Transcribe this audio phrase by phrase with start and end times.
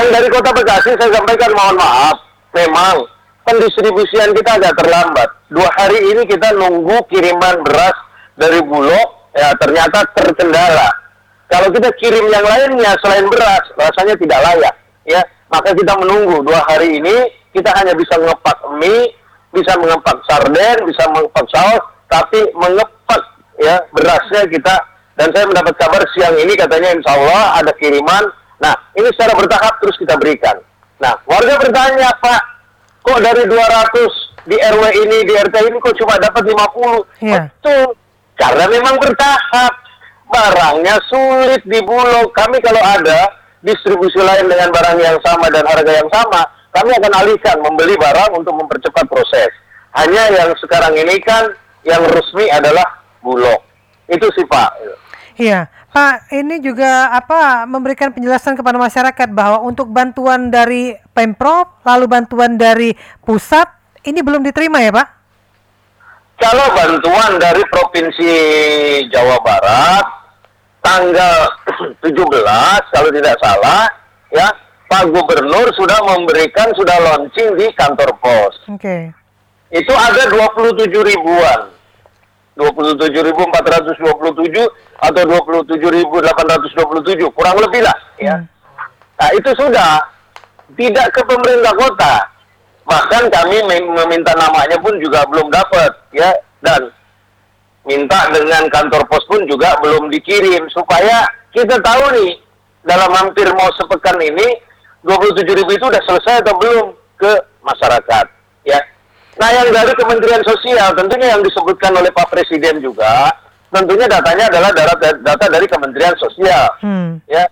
[0.00, 2.16] Yang dari Kota Bekasi saya sampaikan mohon maaf,
[2.56, 3.04] memang
[3.44, 5.28] pendistribusian kita agak terlambat.
[5.52, 7.92] Dua hari ini kita nunggu kiriman beras
[8.32, 10.88] dari Bulog, ya ternyata terkendala.
[11.52, 14.74] Kalau kita kirim yang lainnya selain beras, rasanya tidak layak.
[15.04, 15.20] Ya,
[15.52, 19.12] maka kita menunggu dua hari ini kita hanya bisa ngepak mie,
[19.52, 23.20] bisa mengepak sarden, bisa mengepak saus, tapi mengepak
[23.60, 24.80] ya berasnya kita
[25.20, 28.39] dan saya mendapat kabar siang ini katanya insya Allah ada kiriman.
[28.60, 30.60] Nah ini secara bertahap terus kita berikan.
[31.00, 32.42] Nah warga bertanya Pak,
[33.02, 37.24] kok dari 200 di RW ini di RT ini kok cuma dapat 50?
[37.24, 37.48] Iya.
[37.48, 37.96] Betul,
[38.36, 39.74] karena memang bertahap.
[40.30, 42.30] Barangnya sulit di Bulog.
[42.30, 43.34] Kami kalau ada
[43.66, 48.38] distribusi lain dengan barang yang sama dan harga yang sama, kami akan alihkan membeli barang
[48.38, 49.50] untuk mempercepat proses.
[49.90, 51.50] Hanya yang sekarang ini kan
[51.82, 53.58] yang resmi adalah Bulog.
[54.06, 54.70] Itu sih Pak.
[55.34, 62.06] Iya, Pak, ini juga apa memberikan penjelasan kepada masyarakat bahwa untuk bantuan dari Pemprov lalu
[62.06, 62.94] bantuan dari
[63.26, 63.66] pusat
[64.06, 65.08] ini belum diterima ya, Pak?
[66.40, 68.32] Kalau bantuan dari Provinsi
[69.10, 70.06] Jawa Barat
[70.78, 71.58] tanggal
[72.06, 73.84] 17 kalau tidak salah
[74.32, 74.48] ya
[74.88, 78.54] Pak Gubernur sudah memberikan sudah launching di kantor pos.
[78.70, 79.10] Oke.
[79.70, 81.70] Itu ada 27 ribuan.
[82.60, 84.68] 27.427
[85.00, 88.36] atau 27.827 kurang lebih lah ya.
[88.36, 88.44] Hmm.
[89.20, 90.00] Nah, itu sudah
[90.76, 92.14] tidak ke pemerintah kota.
[92.88, 96.32] Bahkan kami mem- meminta namanya pun juga belum dapat ya
[96.64, 96.88] dan
[97.84, 102.32] minta dengan kantor pos pun juga belum dikirim supaya kita tahu nih
[102.84, 104.56] dalam hampir mau sepekan ini
[105.04, 107.32] 27 ribu itu udah selesai atau belum ke
[107.64, 108.39] masyarakat ya.
[109.40, 113.32] Nah yang dari Kementerian Sosial tentunya yang disebutkan oleh Pak Presiden juga
[113.70, 117.16] tentunya datanya adalah data, data dari Kementerian Sosial Hmm.
[117.24, 117.46] ya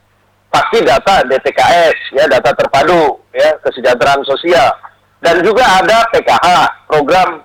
[0.48, 4.68] pasti data DTKS ya data terpadu ya kesejahteraan sosial
[5.20, 6.46] dan juga ada PKH
[6.86, 7.40] program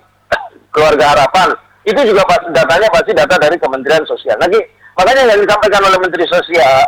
[0.69, 1.51] keluarga harapan
[1.83, 4.39] itu juga pas- datanya pasti data dari Kementerian Sosial.
[4.39, 4.59] Lagi
[4.95, 6.79] makanya yang disampaikan oleh Menteri Sosial,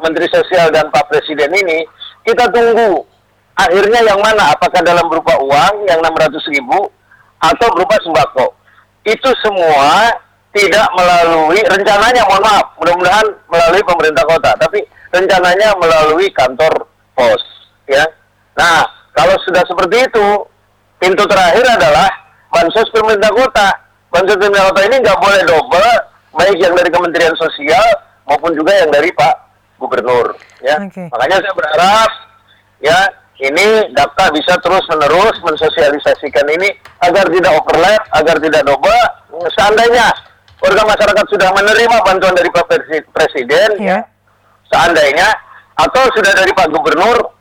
[0.00, 1.84] Menteri Sosial dan Pak Presiden ini
[2.24, 3.04] kita tunggu
[3.58, 4.54] akhirnya yang mana?
[4.54, 6.88] Apakah dalam berupa uang yang 600 ribu
[7.42, 8.46] atau berupa sembako?
[9.02, 10.14] Itu semua
[10.54, 14.80] tidak melalui rencananya, mohon maaf, mudah-mudahan melalui pemerintah kota, tapi
[15.12, 17.42] rencananya melalui kantor pos,
[17.84, 18.02] ya.
[18.56, 18.82] Nah,
[19.12, 20.26] kalau sudah seperti itu,
[20.98, 22.08] pintu terakhir adalah
[22.50, 23.68] bansos pemerintah kota.
[24.08, 25.90] Bansos pemerintah kota ini nggak boleh double,
[26.32, 27.86] baik yang dari Kementerian Sosial
[28.24, 29.34] maupun juga yang dari Pak
[29.78, 30.34] Gubernur.
[30.64, 31.06] Ya, Oke.
[31.12, 32.10] makanya saya berharap
[32.82, 32.98] ya
[33.38, 39.04] ini data bisa terus menerus mensosialisasikan ini agar tidak overlap, agar tidak double.
[39.54, 40.10] Seandainya
[40.58, 44.02] warga masyarakat sudah menerima bantuan dari Pak Presi- Presiden, Ya.
[44.66, 45.30] seandainya
[45.78, 47.38] atau sudah dari Pak Gubernur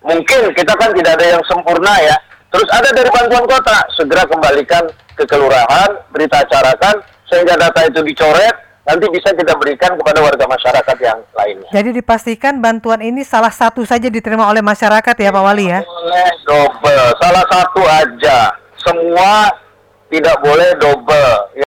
[0.00, 2.16] mungkin kita kan tidak ada yang sempurna ya
[2.48, 4.84] terus ada dari bantuan kota segera kembalikan
[5.16, 8.52] ke kelurahan berita acarakan sehingga data itu dicoret
[8.84, 11.68] nanti bisa kita berikan kepada warga masyarakat yang lainnya.
[11.72, 15.80] Jadi dipastikan bantuan ini salah satu saja diterima oleh masyarakat ya, Pak Wali ya.
[15.82, 17.06] boleh double.
[17.20, 18.38] Salah satu aja.
[18.84, 19.48] Semua
[20.12, 21.56] tidak boleh double